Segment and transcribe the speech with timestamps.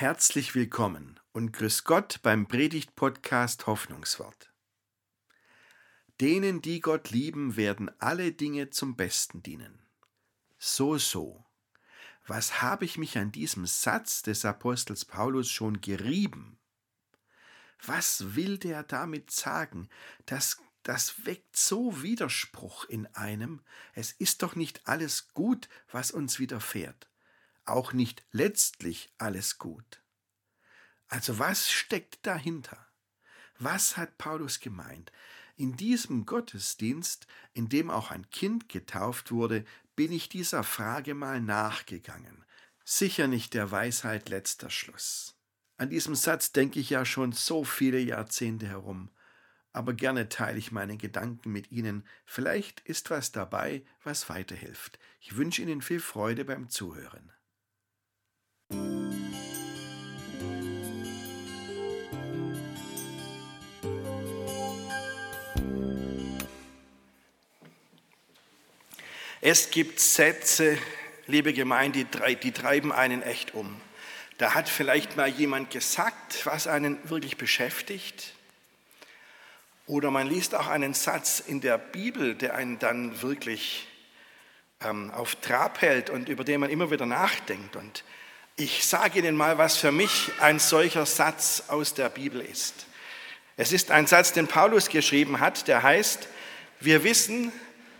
[0.00, 4.52] Herzlich willkommen und grüß Gott beim Predigt-Podcast Hoffnungswort.
[6.20, 9.82] Denen, die Gott lieben, werden alle Dinge zum Besten dienen.
[10.56, 11.44] So, so.
[12.28, 16.60] Was habe ich mich an diesem Satz des Apostels Paulus schon gerieben?
[17.84, 19.88] Was will der damit sagen?
[20.26, 23.62] Das, das weckt so Widerspruch in einem.
[23.94, 27.08] Es ist doch nicht alles gut, was uns widerfährt
[27.68, 30.02] auch nicht letztlich alles gut.
[31.08, 32.86] Also was steckt dahinter?
[33.58, 35.10] Was hat Paulus gemeint?
[35.56, 39.64] In diesem Gottesdienst, in dem auch ein Kind getauft wurde,
[39.96, 42.44] bin ich dieser Frage mal nachgegangen.
[42.84, 45.36] Sicher nicht der Weisheit letzter Schluss.
[45.76, 49.10] An diesem Satz denke ich ja schon so viele Jahrzehnte herum,
[49.72, 52.06] aber gerne teile ich meine Gedanken mit Ihnen.
[52.24, 54.98] Vielleicht ist was dabei, was weiterhilft.
[55.20, 57.32] Ich wünsche Ihnen viel Freude beim Zuhören.
[69.40, 70.76] Es gibt Sätze,
[71.28, 72.04] liebe Gemeinde,
[72.42, 73.80] die, treiben einen echt um.
[74.38, 78.34] Da hat vielleicht mal jemand gesagt, was einen wirklich beschäftigt.
[79.86, 83.86] Oder man liest auch einen Satz in der Bibel, der einen dann wirklich
[84.84, 87.76] ähm, auf Trab hält und über den man immer wieder nachdenkt.
[87.76, 88.02] Und
[88.56, 92.86] ich sage Ihnen mal, was für mich ein solcher Satz aus der Bibel ist.
[93.56, 96.28] Es ist ein Satz, den Paulus geschrieben hat, der heißt,
[96.80, 97.52] wir wissen,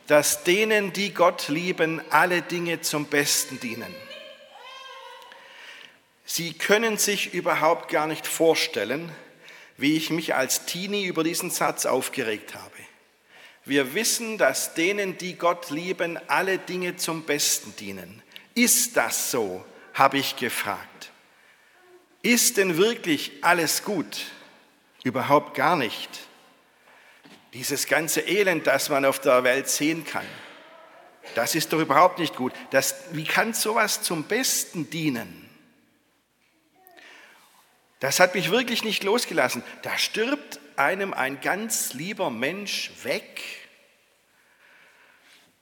[0.08, 3.94] dass denen, die Gott lieben, alle Dinge zum Besten dienen.
[6.24, 9.12] Sie können sich überhaupt gar nicht vorstellen,
[9.76, 12.76] wie ich mich als Teenie über diesen Satz aufgeregt habe.
[13.64, 18.22] Wir wissen, dass denen, die Gott lieben, alle Dinge zum Besten dienen.
[18.54, 19.64] Ist das so?
[19.98, 21.10] habe ich gefragt.
[22.22, 24.26] Ist denn wirklich alles gut?
[25.02, 26.27] Überhaupt gar nicht.
[27.54, 30.26] Dieses ganze Elend, das man auf der Welt sehen kann,
[31.34, 32.52] das ist doch überhaupt nicht gut.
[32.70, 35.48] Das, wie kann sowas zum Besten dienen?
[38.00, 39.62] Das hat mich wirklich nicht losgelassen.
[39.82, 43.42] Da stirbt einem ein ganz lieber Mensch weg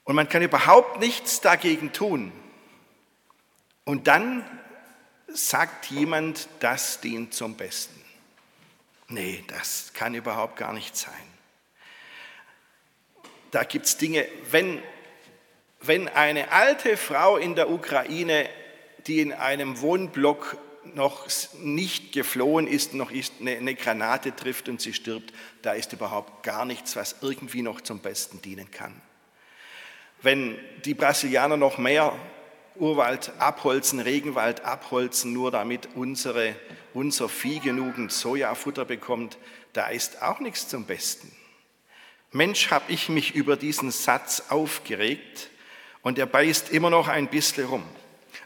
[0.05, 2.33] und man kann überhaupt nichts dagegen tun.
[3.85, 4.45] Und dann
[5.29, 8.01] sagt jemand, das dient zum Besten.
[9.09, 11.13] Nee, das kann überhaupt gar nicht sein.
[13.57, 14.83] Da gibt es Dinge, wenn,
[15.81, 18.51] wenn eine alte Frau in der Ukraine,
[19.07, 20.59] die in einem Wohnblock
[20.93, 21.27] noch
[21.63, 26.43] nicht geflohen ist, noch ist eine, eine Granate trifft und sie stirbt, da ist überhaupt
[26.43, 29.01] gar nichts, was irgendwie noch zum Besten dienen kann.
[30.21, 32.15] Wenn die Brasilianer noch mehr
[32.75, 36.57] Urwald abholzen, Regenwald abholzen, nur damit unsere,
[36.93, 39.39] unser Vieh genügend Sojafutter bekommt,
[39.73, 41.35] da ist auch nichts zum Besten.
[42.37, 45.49] Mensch, habe ich mich über diesen Satz aufgeregt
[46.03, 47.83] und er beißt immer noch ein bisschen rum.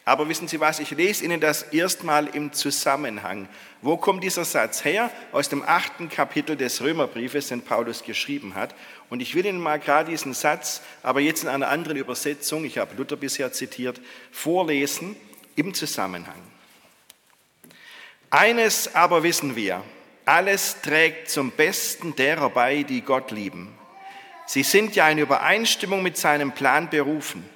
[0.04, 3.48] Aber wissen Sie was, ich lese Ihnen das erstmal im Zusammenhang.
[3.82, 5.10] Wo kommt dieser Satz her?
[5.30, 8.74] Aus dem achten Kapitel des Römerbriefes, den Paulus geschrieben hat.
[9.08, 12.78] Und ich will Ihnen mal gerade diesen Satz, aber jetzt in einer anderen Übersetzung, ich
[12.78, 14.00] habe Luther bisher zitiert,
[14.32, 15.16] vorlesen
[15.54, 16.40] im Zusammenhang.
[18.30, 19.82] Eines aber wissen wir,
[20.24, 23.76] alles trägt zum Besten derer bei, die Gott lieben.
[24.52, 27.48] Sie sind ja in Übereinstimmung mit seinem Plan berufen.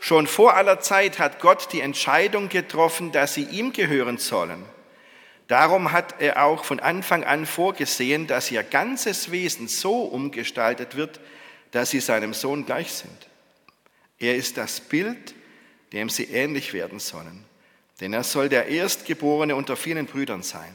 [0.00, 4.64] Schon vor aller Zeit hat Gott die Entscheidung getroffen, dass sie ihm gehören sollen.
[5.46, 11.20] Darum hat er auch von Anfang an vorgesehen, dass ihr ganzes Wesen so umgestaltet wird,
[11.70, 13.28] dass sie seinem Sohn gleich sind.
[14.18, 15.32] Er ist das Bild,
[15.92, 17.44] dem sie ähnlich werden sollen,
[18.00, 20.74] denn er soll der Erstgeborene unter vielen Brüdern sein.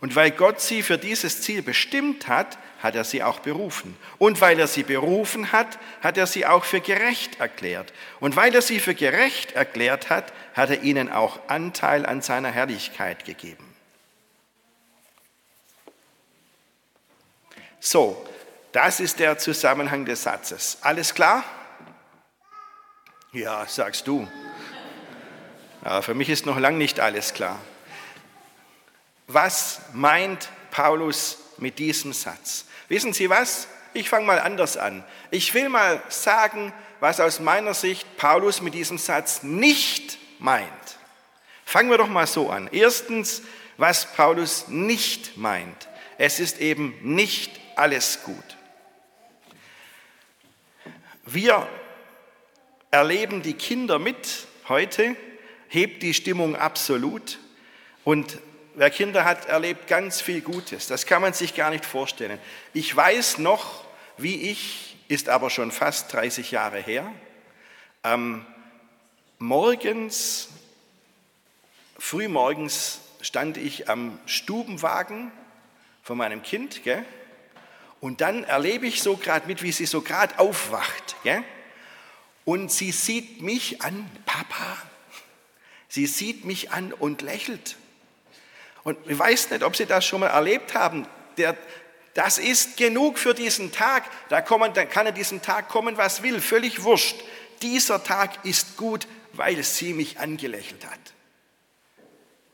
[0.00, 3.96] Und weil Gott sie für dieses Ziel bestimmt hat, hat er sie auch berufen.
[4.18, 7.92] Und weil er sie berufen hat, hat er sie auch für gerecht erklärt.
[8.20, 12.50] Und weil er sie für gerecht erklärt hat, hat er ihnen auch Anteil an seiner
[12.50, 13.74] Herrlichkeit gegeben.
[17.80, 18.26] So,
[18.72, 20.78] das ist der Zusammenhang des Satzes.
[20.80, 21.44] Alles klar?
[23.32, 24.28] Ja, sagst du.
[25.82, 27.60] Aber für mich ist noch lang nicht alles klar.
[29.26, 32.66] Was meint Paulus mit diesem Satz?
[32.88, 33.68] Wissen Sie was?
[33.94, 35.04] Ich fange mal anders an.
[35.30, 40.98] Ich will mal sagen, was aus meiner Sicht Paulus mit diesem Satz nicht meint.
[41.64, 42.68] Fangen wir doch mal so an.
[42.72, 43.42] Erstens,
[43.76, 45.88] was Paulus nicht meint.
[46.18, 48.36] Es ist eben nicht alles gut.
[51.24, 51.66] Wir
[52.90, 55.16] erleben die Kinder mit heute,
[55.68, 57.38] hebt die Stimmung absolut.
[58.04, 58.38] Und
[58.74, 60.86] wer Kinder hat, erlebt ganz viel Gutes.
[60.86, 62.38] Das kann man sich gar nicht vorstellen.
[62.72, 63.84] Ich weiß noch,
[64.16, 67.12] wie ich, ist aber schon fast 30 Jahre her,
[68.04, 68.44] ähm,
[69.38, 70.48] morgens,
[71.98, 75.32] frühmorgens stand ich am Stubenwagen
[76.02, 77.04] von meinem Kind, gell?
[78.00, 81.16] und dann erlebe ich so gerade mit, wie sie so gerade aufwacht.
[81.22, 81.42] Gell?
[82.44, 84.76] Und sie sieht mich an, Papa,
[85.88, 87.76] sie sieht mich an und lächelt.
[88.84, 91.06] Und ich weiß nicht, ob Sie das schon mal erlebt haben.
[91.38, 91.56] Der,
[92.12, 94.04] das ist genug für diesen Tag.
[94.28, 97.16] Da, kommen, da kann an diesem Tag kommen, was will, völlig wurscht.
[97.62, 101.00] Dieser Tag ist gut, weil sie mich angelächelt hat.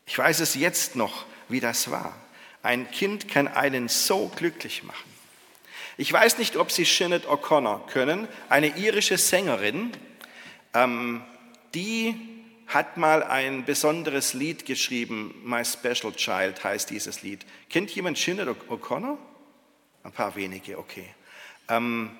[0.06, 2.16] Ich weiß es jetzt noch, wie das war.
[2.62, 5.10] Ein Kind kann einen so glücklich machen.
[5.96, 9.92] Ich weiß nicht, ob Sie Sinead O'Connor können, eine irische Sängerin,
[10.72, 11.22] ähm,
[11.74, 12.39] die
[12.70, 17.44] hat mal ein besonderes Lied geschrieben, My Special Child heißt dieses Lied.
[17.68, 19.18] Kennt jemand Sinead O'Connor?
[20.04, 21.06] Ein paar wenige, okay.
[21.68, 22.10] Ähm,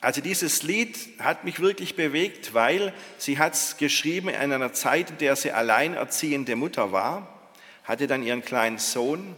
[0.00, 5.10] also dieses Lied hat mich wirklich bewegt, weil sie hat es geschrieben in einer Zeit,
[5.10, 7.50] in der sie alleinerziehende Mutter war,
[7.82, 9.34] hatte dann ihren kleinen Sohn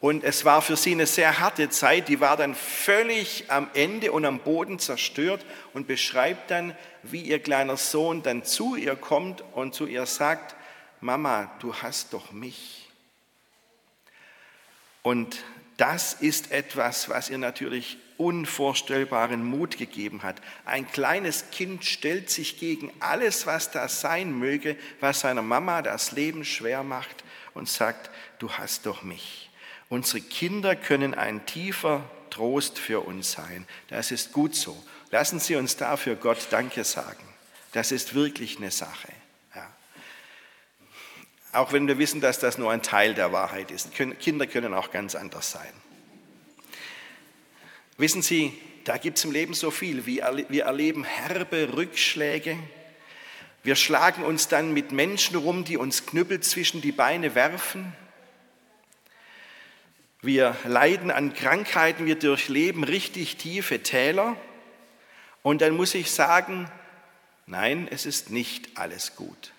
[0.00, 4.12] und es war für sie eine sehr harte Zeit, die war dann völlig am Ende
[4.12, 9.42] und am Boden zerstört und beschreibt dann, wie ihr kleiner Sohn dann zu ihr kommt
[9.54, 10.54] und zu ihr sagt,
[11.00, 12.90] Mama, du hast doch mich.
[15.02, 15.38] Und
[15.76, 20.36] das ist etwas, was ihr natürlich unvorstellbaren Mut gegeben hat.
[20.64, 26.12] Ein kleines Kind stellt sich gegen alles, was da sein möge, was seiner Mama das
[26.12, 29.45] Leben schwer macht und sagt, du hast doch mich.
[29.88, 33.66] Unsere Kinder können ein tiefer Trost für uns sein.
[33.88, 34.82] Das ist gut so.
[35.10, 37.24] Lassen Sie uns dafür Gott Danke sagen.
[37.72, 39.08] Das ist wirklich eine Sache.
[39.54, 39.70] Ja.
[41.52, 43.92] Auch wenn wir wissen, dass das nur ein Teil der Wahrheit ist.
[43.94, 45.72] Kinder können auch ganz anders sein.
[47.96, 48.52] Wissen Sie,
[48.84, 50.04] da gibt es im Leben so viel.
[50.06, 50.22] Wir
[50.64, 52.58] erleben herbe Rückschläge.
[53.62, 57.92] Wir schlagen uns dann mit Menschen rum, die uns Knüppel zwischen die Beine werfen.
[60.26, 64.34] Wir leiden an Krankheiten, wir durchleben richtig tiefe Täler.
[65.44, 66.68] Und dann muss ich sagen,
[67.46, 69.52] nein, es ist nicht alles gut.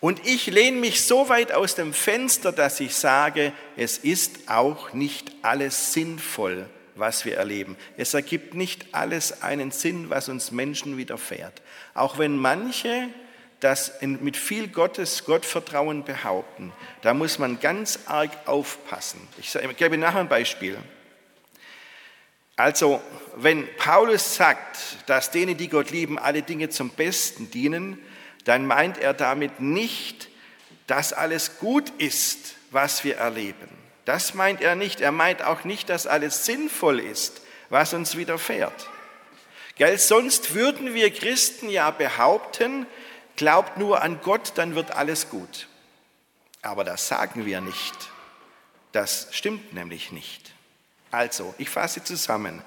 [0.00, 4.94] Und ich lehne mich so weit aus dem Fenster, dass ich sage, es ist auch
[4.94, 7.76] nicht alles sinnvoll, was wir erleben.
[7.98, 11.60] Es ergibt nicht alles einen Sinn, was uns Menschen widerfährt.
[11.92, 13.10] Auch wenn manche
[13.60, 16.72] das mit viel Gottes, Gottvertrauen behaupten,
[17.02, 19.20] da muss man ganz arg aufpassen.
[19.38, 20.78] Ich gebe nachher ein Beispiel.
[22.56, 23.00] Also,
[23.36, 27.98] wenn Paulus sagt, dass denen, die Gott lieben, alle Dinge zum Besten dienen,
[28.44, 30.28] dann meint er damit nicht,
[30.86, 33.68] dass alles gut ist, was wir erleben.
[34.04, 35.00] Das meint er nicht.
[35.00, 38.88] Er meint auch nicht, dass alles sinnvoll ist, was uns widerfährt.
[39.76, 42.86] Gell, sonst würden wir Christen ja behaupten,
[43.36, 45.68] Glaubt nur an Gott, dann wird alles gut.
[46.62, 47.94] Aber das sagen wir nicht.
[48.92, 50.52] Das stimmt nämlich nicht.
[51.10, 52.62] Also, ich fasse zusammen.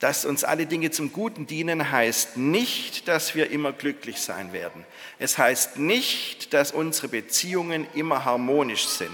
[0.00, 4.86] Dass uns alle Dinge zum Guten dienen, heißt nicht, dass wir immer glücklich sein werden.
[5.18, 9.12] Es heißt nicht, dass unsere Beziehungen immer harmonisch sind.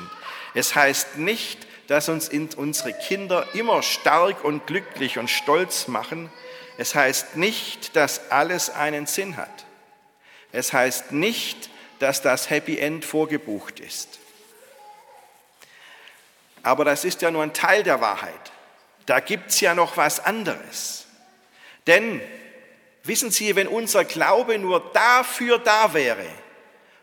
[0.54, 6.30] Es heißt nicht, dass uns unsere Kinder immer stark und glücklich und stolz machen.
[6.78, 9.66] Es heißt nicht, dass alles einen Sinn hat.
[10.56, 14.18] Es heißt nicht, dass das Happy End vorgebucht ist.
[16.62, 18.32] Aber das ist ja nur ein Teil der Wahrheit.
[19.04, 21.08] Da gibt es ja noch was anderes.
[21.86, 22.22] Denn
[23.04, 26.24] wissen Sie, wenn unser Glaube nur dafür da wäre,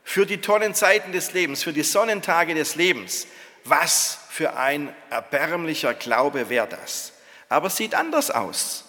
[0.04, 3.28] für die tollen Zeiten des Lebens, für die Sonnentage des Lebens,
[3.66, 7.14] was für ein erbärmlicher Glaube wäre das.
[7.50, 8.86] Aber es sieht anders aus.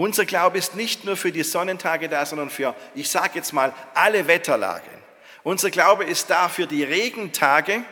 [0.00, 3.74] Unser Glaube ist nicht nur für die Sonnentage da, sondern für, ich sage jetzt mal,
[3.92, 4.90] alle Wetterlagen.
[5.42, 7.82] Unser Glaube ist da für die Regentage,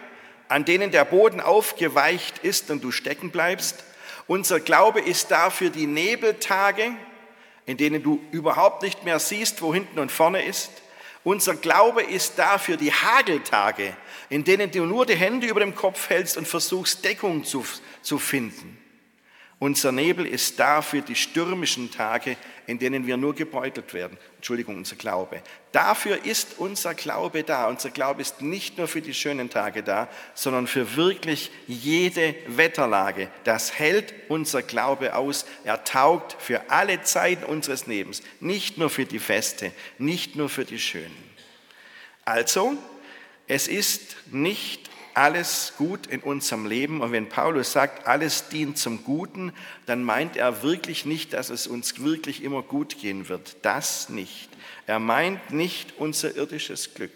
[0.49, 3.85] an denen der Boden aufgeweicht ist und du stecken bleibst.
[4.27, 6.93] Unser Glaube ist da für die Nebeltage,
[7.67, 10.71] in denen du überhaupt nicht mehr siehst, wo hinten und vorne ist.
[11.25, 13.95] Unser Glaube ist da für die Hageltage,
[14.31, 17.67] in denen du nur die Hände über dem Kopf hältst und versuchst, Deckung zu,
[18.01, 18.79] zu finden.
[19.61, 22.37] Unser Nebel ist da für die stürmischen Tage,
[22.69, 24.17] in denen wir nur gebeutelt werden.
[24.37, 25.43] Entschuldigung, unser Glaube.
[25.73, 27.67] Dafür ist unser Glaube da.
[27.67, 33.31] Unser Glaube ist nicht nur für die schönen Tage da, sondern für wirklich jede Wetterlage.
[33.43, 35.45] Das hält unser Glaube aus.
[35.65, 38.23] Er taugt für alle Zeiten unseres Lebens.
[38.39, 41.17] Nicht nur für die Feste, nicht nur für die schönen.
[42.25, 42.77] Also,
[43.49, 44.88] es ist nicht
[45.19, 47.01] alles gut in unserem Leben.
[47.01, 49.53] Und wenn Paulus sagt, alles dient zum Guten,
[49.87, 53.57] dann meint er wirklich nicht, dass es uns wirklich immer gut gehen wird.
[53.63, 54.49] Das nicht.
[54.87, 57.11] Er meint nicht unser irdisches Glück.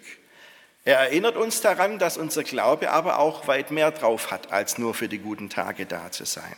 [0.85, 4.95] Er erinnert uns daran, dass unser Glaube aber auch weit mehr drauf hat, als nur
[4.95, 6.57] für die guten Tage da zu sein.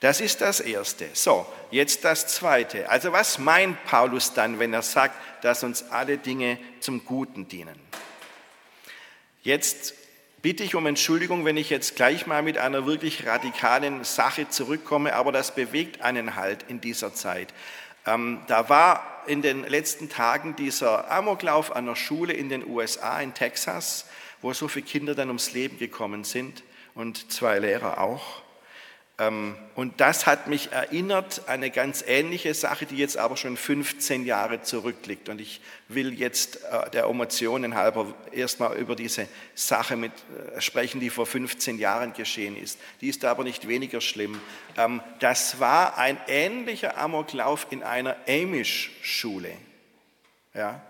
[0.00, 1.08] Das ist das Erste.
[1.14, 2.90] So, jetzt das Zweite.
[2.90, 7.80] Also was meint Paulus dann, wenn er sagt, dass uns alle Dinge zum Guten dienen?
[9.42, 9.94] Jetzt
[10.44, 15.14] bitte ich um Entschuldigung, wenn ich jetzt gleich mal mit einer wirklich radikalen Sache zurückkomme,
[15.14, 17.54] aber das bewegt einen halt in dieser Zeit.
[18.04, 23.22] Ähm, da war in den letzten Tagen dieser Amoklauf an der Schule in den USA,
[23.22, 24.04] in Texas,
[24.42, 26.62] wo so viele Kinder dann ums Leben gekommen sind
[26.94, 28.43] und zwei Lehrer auch.
[29.16, 33.56] Ähm, und das hat mich erinnert an eine ganz ähnliche Sache, die jetzt aber schon
[33.56, 35.28] 15 Jahre zurückliegt.
[35.28, 40.12] Und ich will jetzt äh, der Emotionen halber erstmal über diese Sache mit
[40.56, 42.80] äh, sprechen, die vor 15 Jahren geschehen ist.
[43.00, 44.40] Die ist aber nicht weniger schlimm.
[44.76, 49.52] Ähm, das war ein ähnlicher Amoklauf in einer Amish-Schule.
[50.54, 50.82] Ja?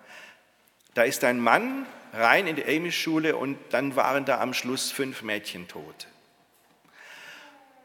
[0.94, 5.20] Da ist ein Mann rein in die Amish-Schule und dann waren da am Schluss fünf
[5.20, 6.06] Mädchen tot.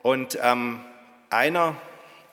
[0.01, 0.81] Und ähm,
[1.29, 1.75] einer,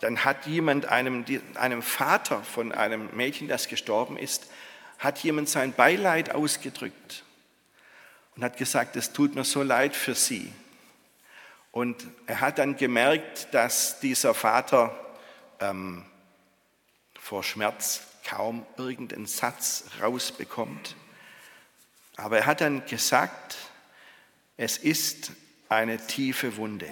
[0.00, 4.48] dann hat jemand einem, einem Vater von einem Mädchen, das gestorben ist,
[4.98, 7.24] hat jemand sein Beileid ausgedrückt
[8.34, 10.52] und hat gesagt, es tut mir so leid für sie.
[11.72, 14.98] Und er hat dann gemerkt, dass dieser Vater
[15.60, 16.04] ähm,
[17.20, 20.96] vor Schmerz kaum irgendeinen Satz rausbekommt.
[22.16, 23.56] Aber er hat dann gesagt,
[24.56, 25.32] es ist
[25.68, 26.88] eine tiefe Wunde.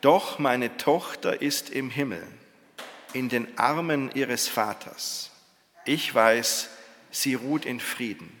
[0.00, 2.24] Doch meine Tochter ist im Himmel,
[3.12, 5.30] in den Armen ihres Vaters.
[5.84, 6.68] Ich weiß,
[7.10, 8.32] sie ruht in Frieden.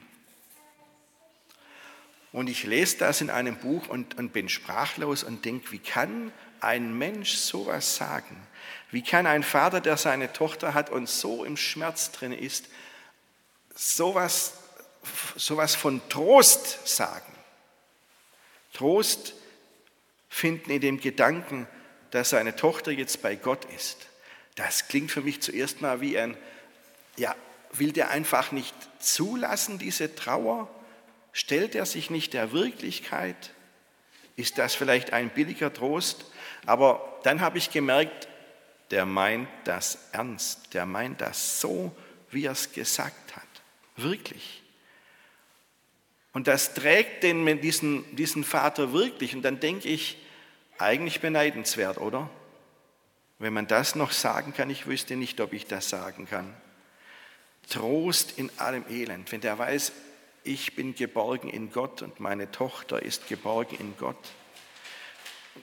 [2.30, 6.30] Und ich lese das in einem Buch und, und bin sprachlos und denke, wie kann
[6.60, 8.36] ein Mensch sowas sagen?
[8.90, 12.66] Wie kann ein Vater, der seine Tochter hat und so im Schmerz drin ist,
[13.74, 14.54] sowas,
[15.36, 17.32] sowas von Trost sagen?
[18.74, 19.34] Trost
[20.28, 21.66] finden in dem Gedanken,
[22.10, 24.06] dass seine Tochter jetzt bei Gott ist.
[24.54, 26.36] Das klingt für mich zuerst mal wie ein,
[27.16, 27.34] ja,
[27.72, 30.68] will der einfach nicht zulassen, diese Trauer?
[31.32, 33.52] Stellt er sich nicht der Wirklichkeit?
[34.36, 36.24] Ist das vielleicht ein billiger Trost?
[36.66, 38.28] Aber dann habe ich gemerkt,
[38.90, 41.94] der meint das ernst, der meint das so,
[42.30, 43.42] wie er es gesagt hat.
[43.96, 44.62] Wirklich.
[46.38, 49.34] Und das trägt den, diesen, diesen Vater wirklich.
[49.34, 50.18] Und dann denke ich,
[50.78, 52.30] eigentlich beneidenswert, oder?
[53.40, 56.54] Wenn man das noch sagen kann, ich wüsste nicht, ob ich das sagen kann.
[57.68, 59.90] Trost in allem Elend, wenn der weiß,
[60.44, 64.14] ich bin geborgen in Gott und meine Tochter ist geborgen in Gott.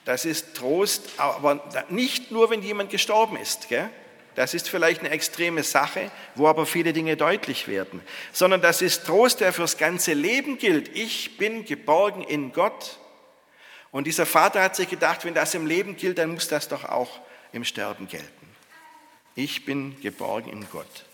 [0.03, 3.69] Das ist Trost, aber nicht nur, wenn jemand gestorben ist.
[3.69, 3.89] Gell?
[4.35, 8.01] Das ist vielleicht eine extreme Sache, wo aber viele Dinge deutlich werden.
[8.33, 10.95] Sondern das ist Trost, der fürs ganze Leben gilt.
[10.95, 12.99] Ich bin geborgen in Gott.
[13.91, 16.83] Und dieser Vater hat sich gedacht, wenn das im Leben gilt, dann muss das doch
[16.83, 17.21] auch
[17.53, 18.45] im Sterben gelten.
[19.35, 21.05] Ich bin geborgen in Gott.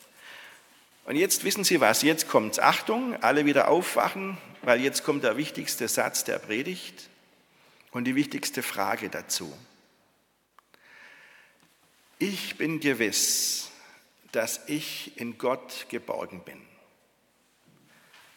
[1.05, 2.57] Und jetzt wissen Sie was, jetzt kommt's.
[2.57, 7.09] Achtung, alle wieder aufwachen, weil jetzt kommt der wichtigste Satz der Predigt
[7.91, 9.51] und die wichtigste Frage dazu.
[12.21, 13.71] Ich bin gewiss,
[14.31, 16.61] dass ich in Gott geborgen bin.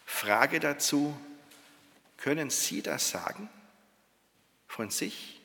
[0.07, 1.15] Frage dazu,
[2.17, 3.49] können Sie das sagen?
[4.75, 5.41] von sich?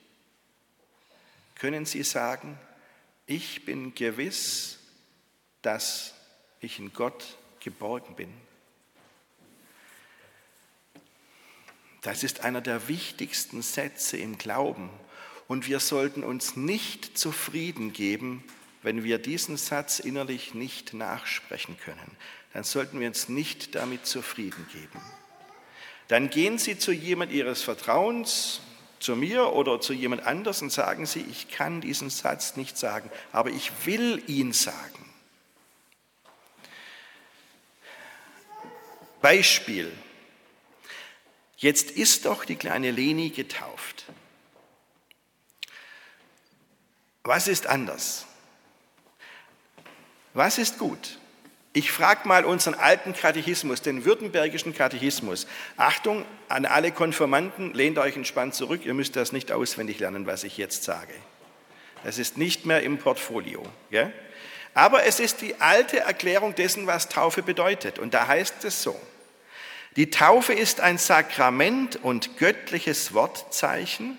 [1.54, 2.58] Können Sie sagen,
[3.28, 4.80] ich bin gewiss,
[5.62, 6.16] dass
[6.62, 8.34] ich in Gott geborgen bin?
[12.02, 14.90] Das ist einer der wichtigsten Sätze im Glauben.
[15.50, 18.44] Und wir sollten uns nicht zufrieden geben,
[18.84, 22.16] wenn wir diesen Satz innerlich nicht nachsprechen können.
[22.54, 25.02] Dann sollten wir uns nicht damit zufrieden geben.
[26.08, 28.62] Dann gehen Sie zu jemand Ihres Vertrauens,
[29.00, 33.10] zu mir oder zu jemand anders und sagen sie, ich kann diesen Satz nicht sagen,
[33.32, 35.06] aber ich will ihn sagen.
[39.20, 39.92] Beispiel.
[41.58, 44.06] Jetzt ist doch die kleine Leni getauft.
[47.24, 48.26] Was ist anders?
[50.34, 51.18] Was ist gut?
[51.74, 55.46] Ich frage mal unseren alten Katechismus, den württembergischen Katechismus.
[55.78, 60.44] Achtung an alle Konformanten, lehnt euch entspannt zurück, ihr müsst das nicht auswendig lernen, was
[60.44, 61.14] ich jetzt sage.
[62.04, 63.64] Das ist nicht mehr im Portfolio.
[63.92, 64.12] Ja?
[64.74, 68.00] Aber es ist die alte Erklärung dessen, was Taufe bedeutet.
[68.00, 69.00] Und da heißt es so,
[69.96, 74.18] Die Taufe ist ein Sakrament und göttliches Wortzeichen,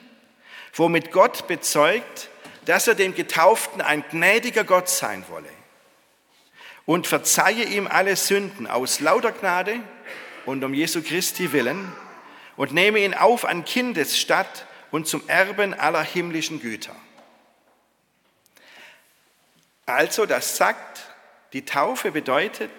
[0.75, 2.29] womit Gott bezeugt,
[2.65, 5.49] dass er dem Getauften ein gnädiger Gott sein wolle
[6.87, 9.81] und verzeihe ihm alle Sünden aus lauter Gnade
[10.47, 11.93] und um Jesu Christi willen
[12.57, 16.95] und nehme ihn auf an Kindesstatt und zum Erben aller himmlischen Güter.
[19.87, 21.07] Also das sagt,
[21.53, 22.71] die Taufe bedeutet,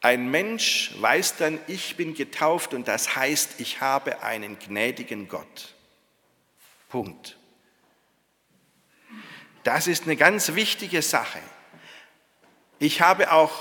[0.00, 5.74] ein Mensch weiß dann, ich bin getauft und das heißt, ich habe einen gnädigen Gott.
[6.88, 7.37] Punkt.
[9.68, 11.40] Das ist eine ganz wichtige Sache.
[12.78, 13.52] Ich habe auch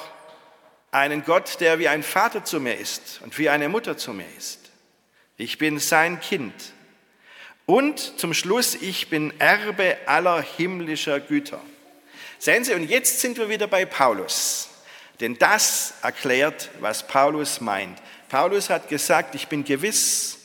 [0.90, 4.26] einen Gott, der wie ein Vater zu mir ist und wie eine Mutter zu mir
[4.38, 4.72] ist.
[5.36, 6.54] Ich bin sein Kind.
[7.66, 11.60] Und zum Schluss, ich bin Erbe aller himmlischer Güter.
[12.40, 14.70] Sehen Sie, und jetzt sind wir wieder bei Paulus.
[15.20, 18.02] Denn das erklärt, was Paulus meint.
[18.30, 20.38] Paulus hat gesagt, ich bin gewiss,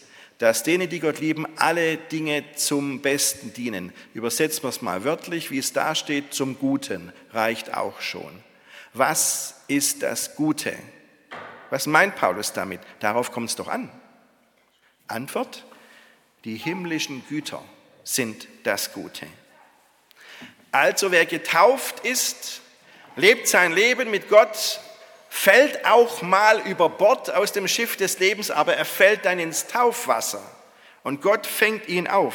[0.43, 3.93] dass denen, die Gott lieben, alle Dinge zum Besten dienen.
[4.13, 8.43] Übersetzen wir es mal wörtlich, wie es da steht, zum Guten reicht auch schon.
[8.93, 10.77] Was ist das Gute?
[11.71, 12.81] Was meint Paulus damit?
[12.99, 13.89] Darauf kommt es doch an.
[15.07, 15.65] Antwort,
[16.45, 17.63] die himmlischen Güter
[18.03, 19.29] sind das Gute.
[20.73, 22.63] Also wer getauft ist,
[23.15, 24.81] lebt sein Leben mit Gott
[25.35, 29.67] fällt auch mal über Bord aus dem Schiff des Lebens, aber er fällt dann ins
[29.67, 30.43] Taufwasser
[31.05, 32.35] und Gott fängt ihn auf.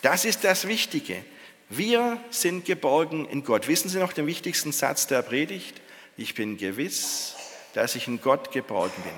[0.00, 1.24] Das ist das Wichtige.
[1.68, 3.66] Wir sind geborgen in Gott.
[3.66, 5.80] Wissen Sie noch den wichtigsten Satz der Predigt?
[6.16, 7.34] Ich bin gewiss,
[7.74, 9.12] dass ich in Gott geborgen bin.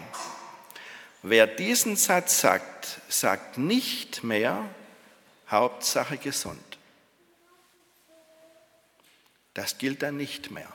[1.23, 4.65] Wer diesen Satz sagt, sagt nicht mehr
[5.51, 6.79] Hauptsache gesund.
[9.53, 10.73] Das gilt dann nicht mehr,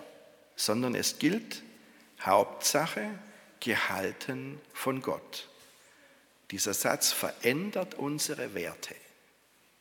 [0.55, 1.63] sondern es gilt
[2.21, 3.09] Hauptsache
[3.59, 5.47] gehalten von Gott.
[6.51, 8.95] Dieser Satz verändert unsere Werte.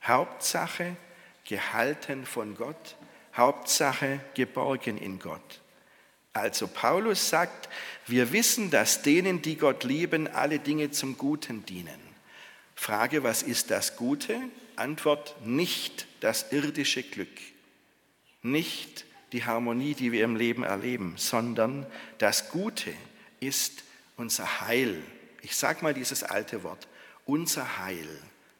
[0.02, 0.96] Hauptsache
[1.44, 2.96] gehalten von Gott,
[3.36, 5.60] Hauptsache geborgen in Gott.
[6.32, 7.68] Also Paulus sagt,
[8.06, 12.00] wir wissen, dass denen, die Gott lieben, alle Dinge zum Guten dienen.
[12.74, 14.40] Frage, was ist das Gute?
[14.76, 17.28] Antwort, nicht das irdische Glück,
[18.42, 21.84] nicht die Harmonie, die wir im Leben erleben, sondern
[22.18, 22.94] das Gute
[23.40, 23.82] ist
[24.16, 25.02] unser Heil.
[25.42, 26.86] Ich sage mal dieses alte Wort,
[27.26, 28.08] unser Heil.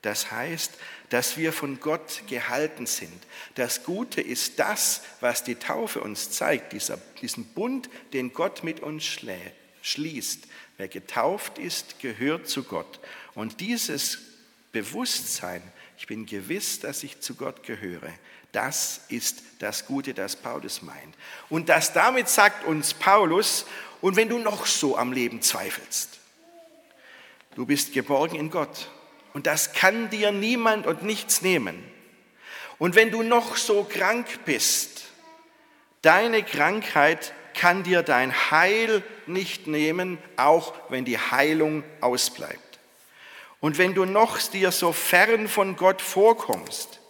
[0.02, 0.72] Das heißt,
[1.10, 3.12] dass wir von Gott gehalten sind.
[3.54, 8.80] Das Gute ist das, was die Taufe uns zeigt, dieser, diesen Bund, den Gott mit
[8.80, 9.04] uns
[9.82, 10.40] schließt.
[10.76, 12.98] Wer getauft ist, gehört zu Gott.
[13.34, 14.18] Und dieses
[14.72, 15.62] Bewusstsein,
[15.98, 18.12] ich bin gewiss, dass ich zu Gott gehöre,
[18.54, 21.14] das ist das Gute, das Paulus meint.
[21.48, 23.66] Und das damit sagt uns Paulus,
[24.00, 26.18] und wenn du noch so am Leben zweifelst,
[27.54, 28.90] du bist geborgen in Gott
[29.32, 31.82] und das kann dir niemand und nichts nehmen.
[32.78, 35.04] Und wenn du noch so krank bist,
[36.02, 42.60] deine Krankheit kann dir dein Heil nicht nehmen, auch wenn die Heilung ausbleibt.
[43.60, 47.00] Und wenn du noch dir so fern von Gott vorkommst,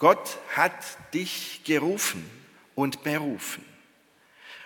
[0.00, 0.74] Gott hat
[1.14, 2.28] dich gerufen
[2.74, 3.64] und berufen.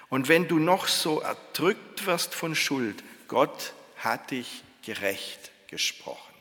[0.08, 6.34] Und wenn du noch so erdrückt wirst von Schuld, Gott hat dich gerecht gesprochen.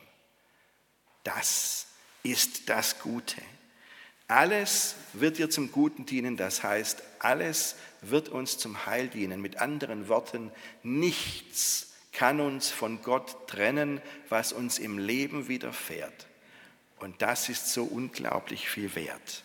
[1.24, 1.88] Das
[2.22, 3.42] ist das Gute.
[4.28, 9.42] Alles wird dir zum Guten dienen, das heißt, alles wird uns zum Heil dienen.
[9.42, 10.52] Mit anderen Worten,
[10.84, 16.26] nichts kann uns von Gott trennen, was uns im Leben widerfährt.
[16.98, 19.42] Und das ist so unglaublich viel wert.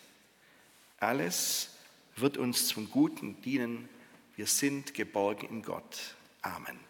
[0.98, 1.70] Alles
[2.16, 3.88] wird uns zum Guten dienen.
[4.36, 6.14] Wir sind geborgen in Gott.
[6.42, 6.89] Amen.